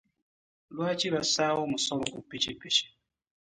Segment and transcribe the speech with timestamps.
[0.73, 2.85] Lwaki basawo omusolo ku ppikippiki?